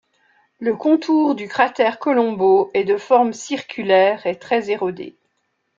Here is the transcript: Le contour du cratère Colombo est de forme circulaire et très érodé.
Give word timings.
Le 0.57 0.75
contour 0.75 1.35
du 1.35 1.47
cratère 1.47 1.99
Colombo 1.99 2.71
est 2.73 2.85
de 2.85 2.97
forme 2.97 3.33
circulaire 3.33 4.25
et 4.25 4.39
très 4.39 4.71
érodé. 4.71 5.15